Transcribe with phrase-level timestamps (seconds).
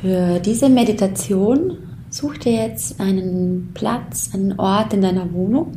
[0.00, 1.78] Für diese Meditation
[2.10, 5.72] such dir jetzt einen Platz, einen Ort in deiner Wohnung,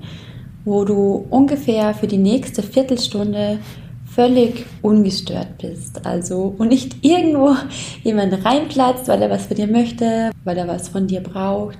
[0.65, 3.59] wo du ungefähr für die nächste Viertelstunde
[4.05, 6.05] völlig ungestört bist.
[6.05, 7.55] Also und nicht irgendwo
[8.03, 11.77] jemand reinplatzt, weil er was von dir möchte, weil er was von dir braucht.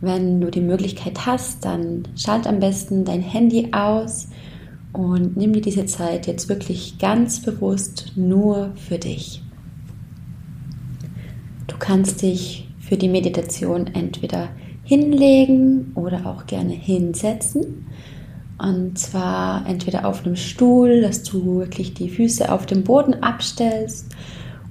[0.00, 4.28] Wenn du die Möglichkeit hast, dann schalt am besten dein Handy aus
[4.92, 9.42] und nimm dir diese Zeit jetzt wirklich ganz bewusst nur für dich.
[11.66, 14.48] Du kannst dich für die Meditation entweder
[14.84, 17.86] hinlegen oder auch gerne hinsetzen.
[18.58, 24.06] Und zwar entweder auf einem Stuhl, dass du wirklich die Füße auf dem Boden abstellst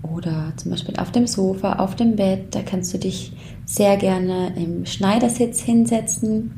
[0.02, 2.56] oder zum Beispiel auf dem Sofa, auf dem Bett.
[2.56, 3.34] Da kannst du dich
[3.66, 6.54] sehr gerne im Schneidersitz hinsetzen.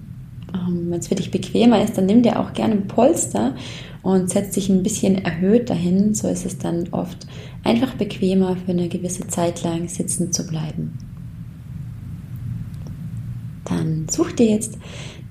[0.53, 3.55] Ähm, Wenn es für dich bequemer ist, dann nimm dir auch gerne ein Polster
[4.03, 6.13] und setz dich ein bisschen erhöht dahin.
[6.13, 7.27] So ist es dann oft
[7.63, 10.97] einfach bequemer für eine gewisse Zeit lang sitzen zu bleiben.
[13.65, 14.77] Dann such dir jetzt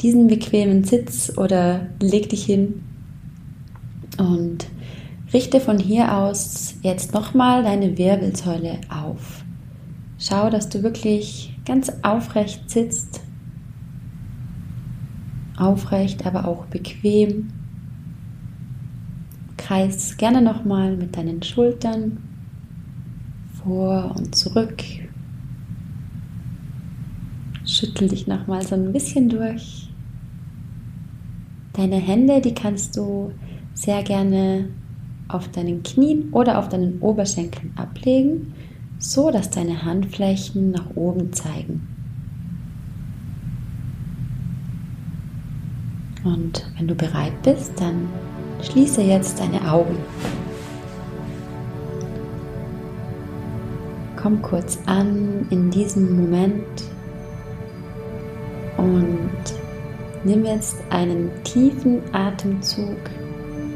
[0.02, 2.82] diesen bequemen Sitz oder leg dich hin
[4.18, 4.66] und
[5.32, 9.44] richte von hier aus jetzt nochmal deine Wirbelsäule auf.
[10.18, 13.20] Schau, dass du wirklich ganz aufrecht sitzt.
[15.58, 17.48] Aufrecht, aber auch bequem.
[19.66, 22.18] Kreis gerne nochmal mit deinen Schultern
[23.60, 24.80] vor und zurück.
[27.64, 29.88] Schüttel dich nochmal so ein bisschen durch.
[31.72, 33.32] Deine Hände, die kannst du
[33.74, 34.68] sehr gerne
[35.26, 38.54] auf deinen Knien oder auf deinen Oberschenkeln ablegen,
[39.00, 41.88] so dass deine Handflächen nach oben zeigen.
[46.22, 48.08] Und wenn du bereit bist, dann
[48.62, 49.96] schließe jetzt deine Augen.
[54.16, 56.82] Komm kurz an in diesem Moment
[58.76, 59.30] und
[60.26, 62.96] Nimm jetzt einen tiefen Atemzug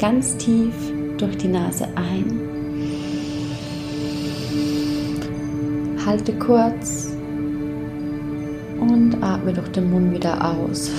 [0.01, 0.75] ganz tief
[1.17, 2.41] durch die Nase ein.
[6.05, 7.13] Halte kurz
[8.81, 10.91] und atme durch den Mund wieder aus.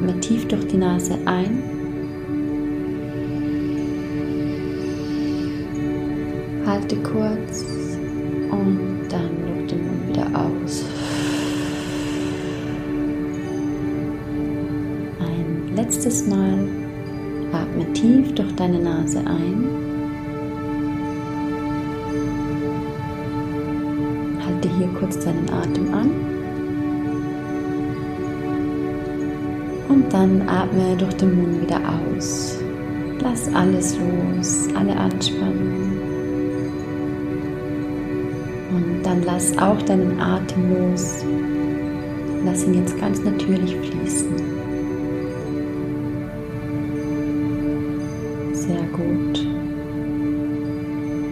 [0.00, 1.62] Atme tief durch die Nase ein.
[6.64, 7.66] Halte kurz
[8.50, 10.86] und dann durch den Mund wieder aus.
[15.20, 16.66] Ein letztes Mal
[17.52, 19.66] atme tief durch deine Nase ein.
[24.46, 26.39] Halte hier kurz deinen Atem an.
[29.90, 32.56] Und dann atme durch den Mund wieder aus.
[33.20, 35.98] Lass alles los, alle Anspannung.
[38.70, 41.24] Und dann lass auch deinen Atem los.
[42.44, 44.28] Lass ihn jetzt ganz natürlich fließen.
[48.52, 49.44] Sehr gut.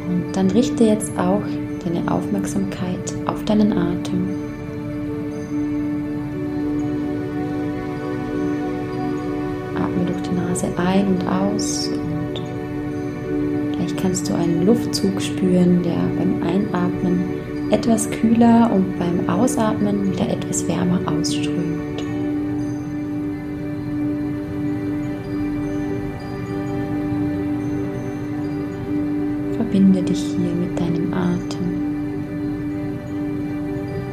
[0.08, 1.42] Und dann richte jetzt auch
[1.84, 4.47] deine Aufmerksamkeit auf deinen Atem.
[10.58, 11.88] Nase ein und aus
[14.00, 17.24] kannst du einen Luftzug spüren, der beim Einatmen
[17.70, 22.02] etwas kühler und beim Ausatmen wieder etwas wärmer ausströmt.
[29.56, 31.68] Verbinde dich hier mit deinem Atem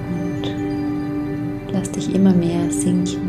[0.10, 3.22] und lass dich immer mehr sinken.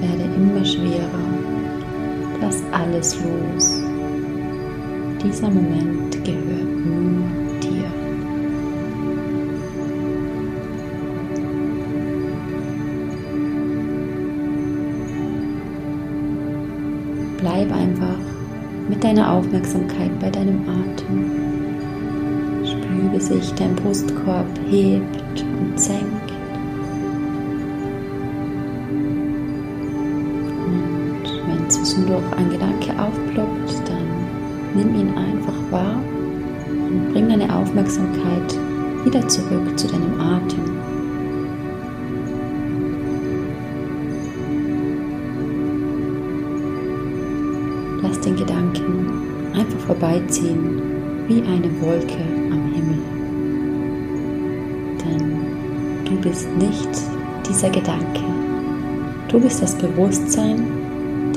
[0.00, 1.43] Werde immer schwerer.
[2.44, 3.80] Lass alles los.
[5.24, 7.24] Dieser Moment gehört nur
[7.62, 7.90] dir.
[17.38, 18.18] Bleib einfach
[18.90, 21.30] mit deiner Aufmerksamkeit bei deinem Atem.
[22.62, 26.23] Spüre, wie sich dein Brustkorb hebt und senkt.
[31.94, 34.04] Zwischendurch ein Gedanke aufploppt, dann
[34.74, 36.02] Nimm ihn einfach wahr
[36.68, 38.58] und bring deine Aufmerksamkeit
[39.04, 40.64] wieder zurück zu deinem Atem.
[48.02, 49.06] Lass den Gedanken
[49.54, 50.82] einfach vorbeiziehen
[51.28, 52.98] wie eine Wolke am Himmel.
[55.04, 56.90] Denn du bist nicht
[57.48, 58.24] dieser Gedanke.
[59.28, 60.73] Du bist das Bewusstsein,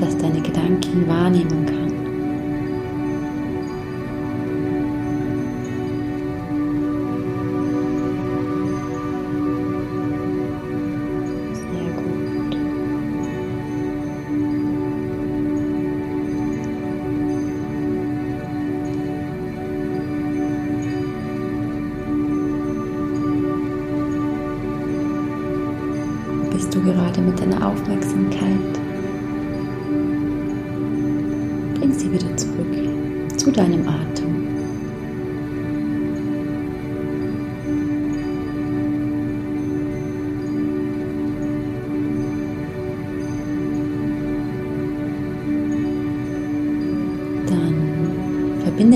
[0.00, 1.87] das deine Gedanken wahrnehmen kann.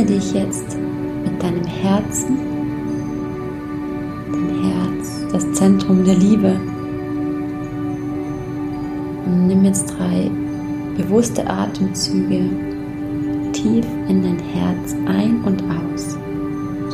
[0.02, 0.76] Verbinde dich jetzt
[1.24, 2.38] mit deinem Herzen,
[4.32, 6.60] dein Herz, das Zentrum der Liebe.
[9.26, 10.30] Und nimm jetzt drei
[10.96, 12.50] bewusste Atemzüge
[13.52, 16.16] tief in dein Herz ein und aus.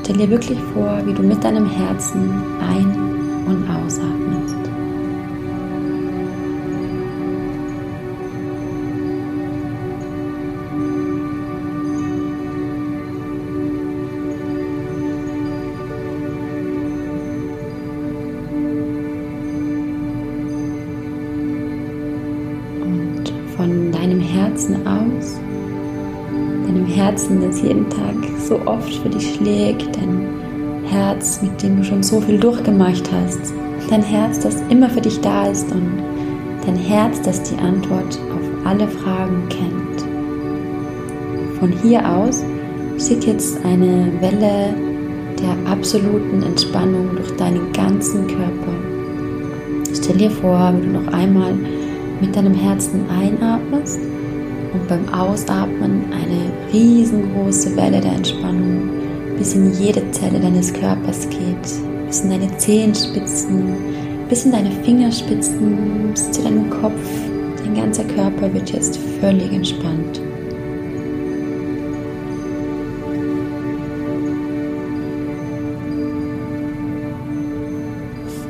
[0.00, 4.67] Stell dir wirklich vor, wie du mit deinem Herzen ein- und ausatmest.
[27.28, 30.26] Herzen, das jeden Tag so oft für dich schlägt, dein
[30.86, 33.52] Herz, mit dem du schon so viel durchgemacht hast,
[33.90, 36.02] dein Herz, das immer für dich da ist und
[36.64, 40.08] dein Herz, das die Antwort auf alle Fragen kennt.
[41.58, 42.42] Von hier aus
[42.98, 44.74] schickt jetzt eine Welle
[45.38, 48.72] der absoluten Entspannung durch deinen ganzen Körper.
[49.94, 51.54] Stell dir vor, wie du noch einmal
[52.20, 54.00] mit deinem Herzen einatmest
[54.72, 58.90] und beim Ausatmen eine riesengroße Welle der Entspannung
[59.38, 61.62] bis in jede Zelle deines Körpers geht,
[62.06, 63.74] bis in deine Zehenspitzen,
[64.28, 67.00] bis in deine Fingerspitzen, bis zu deinem Kopf.
[67.64, 70.20] Dein ganzer Körper wird jetzt völlig entspannt.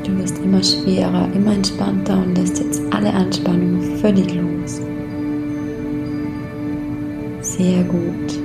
[0.03, 4.81] Du wirst immer schwerer, immer entspannter und lässt jetzt alle Anspannung völlig los.
[7.59, 8.39] Sehr gut.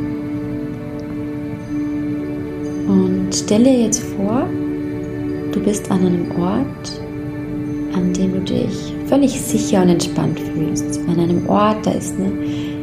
[2.88, 4.48] Und stelle dir jetzt vor,
[5.52, 7.00] du bist an einem Ort,
[7.94, 10.98] an dem du dich völlig sicher und entspannt fühlst.
[11.06, 12.32] An einem Ort, da ist eine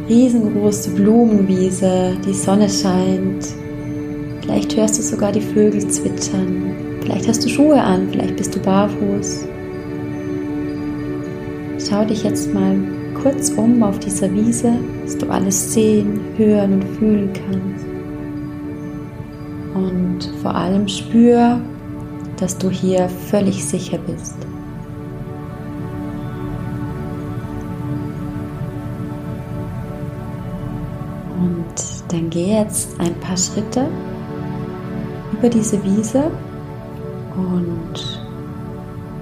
[0.08, 3.48] riesengroße Blumenwiese, die Sonne scheint.
[4.40, 6.74] Vielleicht hörst du sogar die Vögel zwitschern.
[7.02, 9.48] Vielleicht hast du Schuhe an, vielleicht bist du barfuß.
[11.90, 12.78] Schau dich jetzt mal
[13.22, 14.74] kurz um auf dieser Wiese,
[15.04, 17.86] dass du alles sehen, hören und fühlen kannst.
[19.76, 21.60] Und vor allem spür,
[22.38, 24.36] dass du hier völlig sicher bist.
[31.40, 33.88] Und dann geh jetzt ein paar Schritte
[35.32, 36.32] über diese Wiese
[37.36, 38.22] und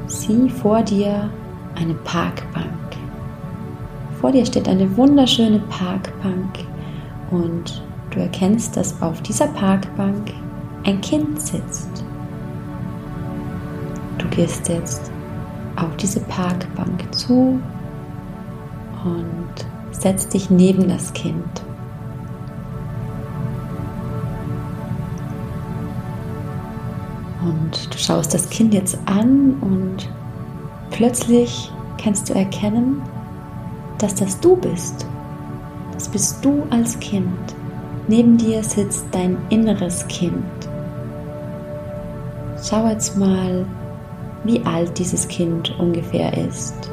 [0.08, 1.30] sieh vor dir
[1.76, 2.89] eine Parkbank.
[4.20, 6.60] Vor dir steht eine wunderschöne Parkbank
[7.32, 7.82] und
[8.12, 10.34] du erkennst, dass auf dieser Parkbank
[10.84, 12.04] ein Kind sitzt.
[14.18, 15.10] Du gehst jetzt
[15.78, 17.62] auf diese Parkbank zu
[19.06, 21.64] und setzt dich neben das Kind.
[27.42, 30.10] Und du schaust das Kind jetzt an und
[30.92, 33.02] plötzlich kannst du erkennen,
[34.00, 35.06] dass das du bist.
[35.94, 37.56] Das bist du als Kind.
[38.08, 40.44] Neben dir sitzt dein inneres Kind.
[42.64, 43.66] Schau jetzt mal,
[44.44, 46.90] wie alt dieses Kind ungefähr ist.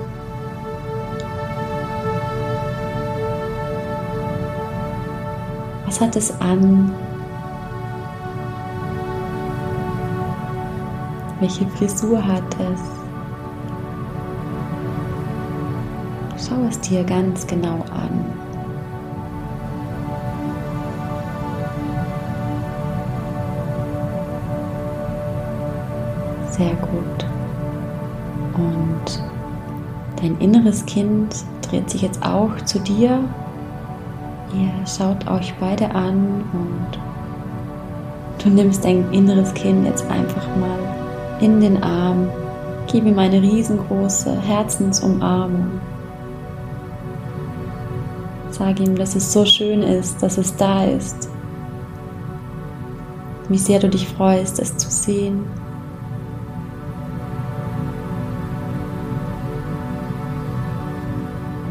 [5.86, 6.92] Was hat es an?
[11.40, 13.05] Welche Frisur hat es?
[16.38, 18.24] Schau es dir ganz genau an.
[26.50, 27.26] Sehr gut.
[28.54, 29.22] Und
[30.20, 33.18] dein inneres Kind dreht sich jetzt auch zu dir.
[34.54, 36.98] Ihr schaut euch beide an und
[38.42, 40.78] du nimmst dein inneres Kind jetzt einfach mal
[41.40, 42.28] in den Arm.
[42.86, 45.80] Gib ihm eine riesengroße Herzensumarmung.
[48.58, 51.28] Sag ihm, dass es so schön ist, dass es da ist.
[53.50, 55.44] Wie sehr du dich freust, es zu sehen.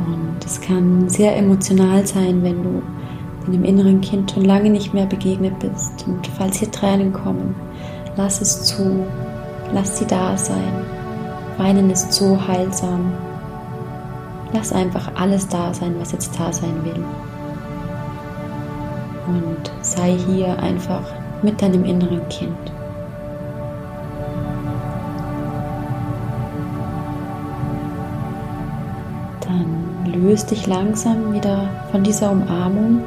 [0.05, 2.83] Und es kann sehr emotional sein, wenn du
[3.47, 6.05] deinem inneren Kind schon lange nicht mehr begegnet bist.
[6.05, 7.55] Und falls hier Tränen kommen,
[8.15, 9.07] lass es zu,
[9.73, 10.85] lass sie da sein.
[11.57, 13.11] Weinen ist so heilsam.
[14.55, 17.03] Lass einfach alles da sein, was jetzt da sein will.
[19.27, 21.01] Und sei hier einfach
[21.41, 22.55] mit deinem inneren Kind.
[29.41, 33.01] Dann löst dich langsam wieder von dieser Umarmung.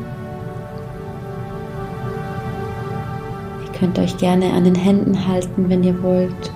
[3.65, 6.53] Ihr könnt euch gerne an den Händen halten, wenn ihr wollt.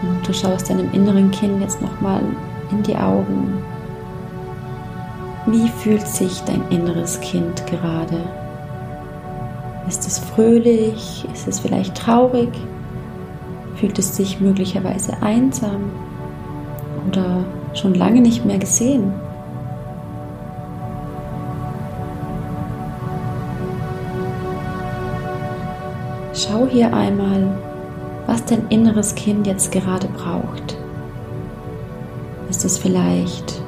[0.00, 2.22] Und du schaust deinem inneren Kind jetzt nochmal
[2.74, 3.62] in die Augen.
[5.46, 8.22] Wie fühlt sich dein inneres Kind gerade?
[9.86, 11.26] Ist es fröhlich?
[11.32, 12.48] Ist es vielleicht traurig?
[13.76, 15.90] Fühlt es sich möglicherweise einsam
[17.08, 19.12] oder schon lange nicht mehr gesehen?
[26.32, 27.56] Schau hier einmal,
[28.26, 30.83] was dein inneres Kind jetzt gerade braucht.
[32.54, 33.60] Ist es vielleicht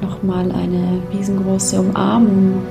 [0.00, 2.62] nochmal eine riesengroße Umarmung?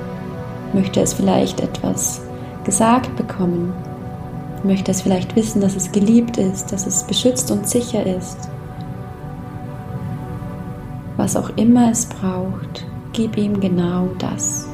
[0.72, 2.22] Möchte es vielleicht etwas
[2.64, 3.72] gesagt bekommen?
[4.64, 8.50] Möchte es vielleicht wissen, dass es geliebt ist, dass es beschützt und sicher ist?
[11.16, 14.68] Was auch immer es braucht, gib ihm genau das.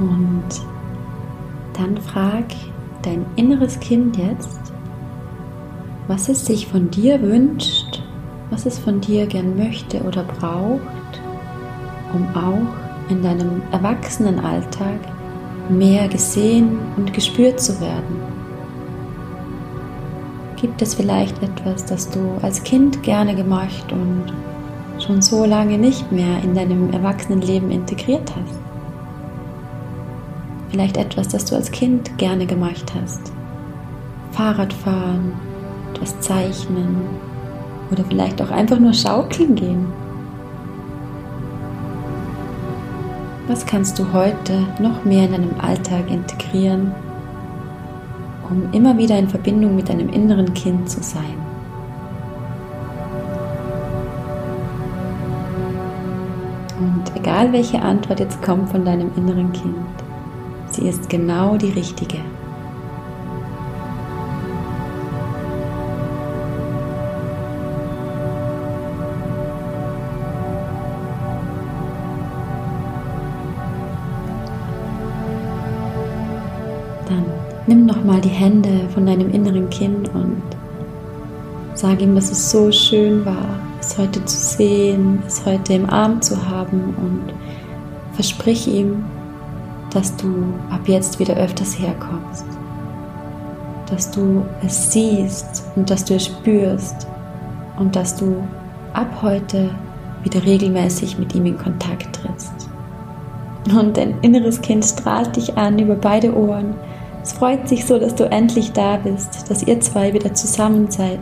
[0.00, 0.48] Und
[1.74, 2.46] dann frag
[3.02, 4.72] dein inneres Kind jetzt,
[6.08, 8.02] was es sich von dir wünscht,
[8.50, 11.20] was es von dir gern möchte oder braucht,
[12.12, 14.98] um auch in deinem Erwachsenenalltag
[15.68, 18.20] mehr gesehen und gespürt zu werden.
[20.56, 24.24] Gibt es vielleicht etwas, das du als Kind gerne gemacht und
[24.98, 28.69] schon so lange nicht mehr in deinem Erwachsenenleben integriert hast?
[30.70, 33.32] Vielleicht etwas, das du als Kind gerne gemacht hast.
[34.32, 35.32] Fahrradfahren,
[35.92, 36.96] etwas zeichnen
[37.90, 39.86] oder vielleicht auch einfach nur schaukeln gehen.
[43.48, 46.94] Was kannst du heute noch mehr in deinem Alltag integrieren,
[48.50, 51.36] um immer wieder in Verbindung mit deinem inneren Kind zu sein.
[56.78, 59.99] Und egal welche Antwort jetzt kommt von deinem inneren Kind,
[60.72, 62.18] sie ist genau die richtige.
[77.70, 80.42] Nimm nochmal die Hände von deinem inneren Kind und
[81.74, 86.20] sag ihm, dass es so schön war, es heute zu sehen, es heute im Arm
[86.20, 87.32] zu haben und
[88.14, 89.04] versprich ihm,
[89.92, 92.44] dass du ab jetzt wieder öfters herkommst,
[93.86, 97.06] dass du es siehst und dass du es spürst
[97.78, 98.36] und dass du
[98.92, 99.70] ab heute
[100.22, 102.68] wieder regelmäßig mit ihm in Kontakt trittst.
[103.74, 106.74] Und dein inneres Kind strahlt dich an über beide Ohren
[107.22, 111.20] es freut sich so, dass du endlich da bist, dass ihr zwei wieder zusammen seid.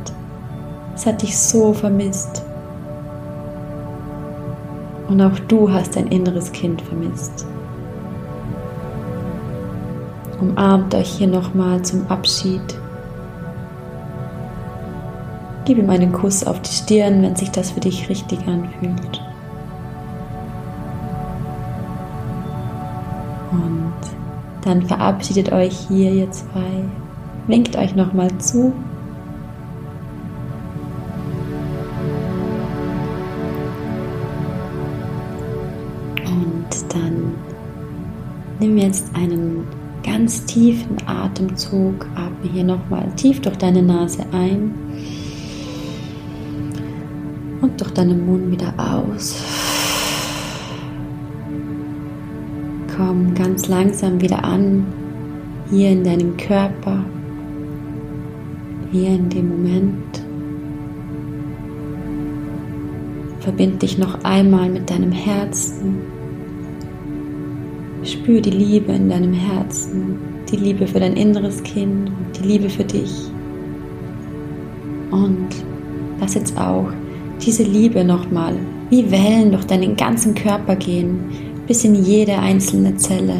[0.95, 2.45] Es hat dich so vermisst.
[5.09, 7.47] Und auch du hast dein inneres Kind vermisst.
[10.41, 12.63] Umarmt euch hier nochmal zum Abschied.
[15.65, 19.21] Gib ihm einen Kuss auf die Stirn, wenn sich das für dich richtig anfühlt.
[23.51, 23.93] Und
[24.63, 26.85] dann verabschiedet euch hier ihr zwei.
[27.49, 28.73] Winkt euch nochmal zu.
[36.25, 37.35] Und dann
[38.61, 39.67] nimm jetzt einen
[40.11, 42.07] ganz tiefen Atemzug.
[42.15, 44.75] Atme hier nochmal tief durch deine Nase ein
[47.61, 49.37] und durch deinen Mund wieder aus.
[52.99, 54.85] komm ganz langsam wieder an,
[55.71, 57.05] hier in deinem Körper,
[58.91, 60.21] hier in dem Moment.
[63.39, 66.18] Verbind dich noch einmal mit deinem Herzen.
[68.09, 70.19] Spür die Liebe in deinem Herzen,
[70.51, 73.13] die Liebe für dein inneres Kind, die Liebe für dich.
[75.11, 75.49] Und
[76.19, 76.89] lass jetzt auch
[77.45, 78.55] diese Liebe nochmal
[78.89, 81.21] wie Wellen durch deinen ganzen Körper gehen,
[81.67, 83.37] bis in jede einzelne Zelle.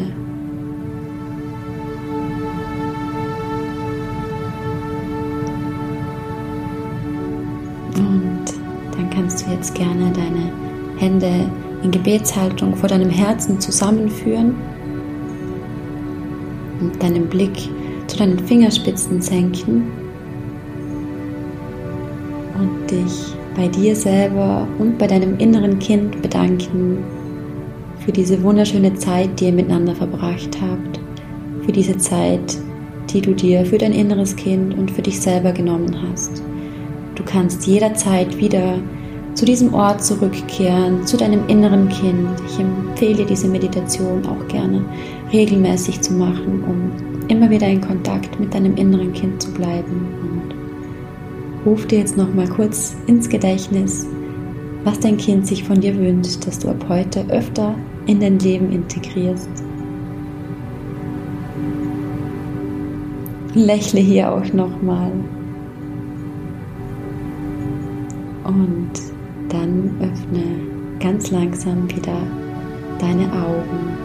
[7.95, 8.45] Und
[8.95, 10.51] dann kannst du jetzt gerne deine
[10.97, 11.49] Hände
[11.83, 14.55] in Gebetshaltung vor deinem Herzen zusammenführen
[16.81, 17.69] und deinen Blick
[18.07, 19.83] zu deinen Fingerspitzen senken
[22.57, 27.03] und dich bei dir selber und bei deinem inneren Kind bedanken
[27.99, 30.99] für diese wunderschöne Zeit, die ihr miteinander verbracht habt,
[31.65, 32.57] für diese Zeit,
[33.09, 36.41] die du dir für dein inneres Kind und für dich selber genommen hast.
[37.15, 38.79] Du kannst jederzeit wieder
[39.35, 42.29] zu diesem Ort zurückkehren, zu deinem inneren Kind.
[42.47, 44.83] Ich empfehle diese Meditation auch gerne
[45.31, 50.07] regelmäßig zu machen, um immer wieder in Kontakt mit deinem inneren Kind zu bleiben.
[50.21, 54.05] Und ruf dir jetzt noch mal kurz ins Gedächtnis,
[54.83, 57.75] was dein Kind sich von dir wünscht, dass du ab heute öfter
[58.07, 59.49] in dein Leben integrierst.
[63.53, 65.11] Lächle hier auch noch mal.
[68.43, 68.91] Und
[69.49, 70.43] dann öffne
[70.99, 72.21] ganz langsam wieder
[72.99, 73.97] deine Augen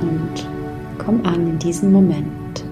[0.00, 0.48] und
[0.98, 2.64] komm an in diesem Moment.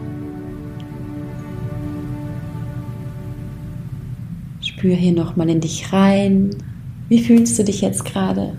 [4.60, 6.50] Spür hier nochmal in dich rein.
[7.08, 8.56] Wie fühlst du dich jetzt gerade?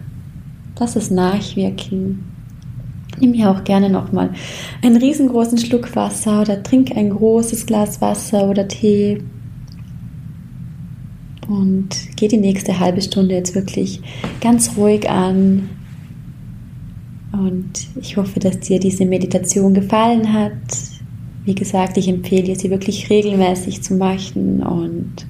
[0.79, 2.23] Lass es nachwirken.
[3.19, 4.31] Nimm hier auch gerne nochmal
[4.81, 9.23] einen riesengroßen Schluck Wasser oder trink ein großes Glas Wasser oder Tee
[11.47, 14.01] und geh die nächste halbe Stunde jetzt wirklich
[14.41, 15.69] ganz ruhig an.
[17.31, 20.53] Und ich hoffe, dass dir diese Meditation gefallen hat.
[21.43, 24.63] Wie gesagt, ich empfehle dir, sie wirklich regelmäßig zu machen.
[24.63, 25.27] Und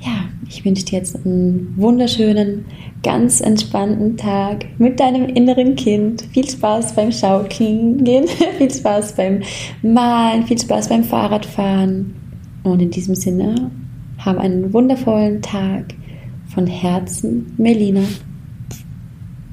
[0.00, 2.64] ja, ich wünsche dir jetzt einen wunderschönen,
[3.02, 6.22] ganz entspannten Tag mit deinem inneren Kind.
[6.32, 8.26] Viel Spaß beim Schaukeln gehen,
[8.58, 9.42] viel Spaß beim
[9.82, 12.14] Malen, viel Spaß beim Fahrradfahren.
[12.62, 13.70] Und in diesem Sinne
[14.24, 15.94] hab einen wundervollen Tag.
[16.54, 18.02] Von Herzen, Melina.